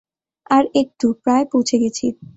[0.49, 2.05] আর একটু, প্রায় পৌঁছে গেছি।